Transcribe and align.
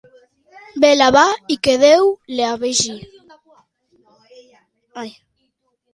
Vela 0.85 1.09
va 1.15 1.25
i 1.55 1.57
que 1.67 1.75
Déu 1.83 2.09
la 2.39 2.49
vegi. 2.63 2.97